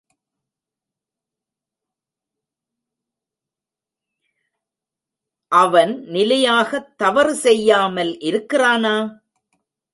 அவன் 5.51 5.93
நிலையாகத் 6.07 6.97
தவறு 6.97 7.35
செய்யாமல் 7.35 8.17
இருக்கிறானா? 8.21 8.95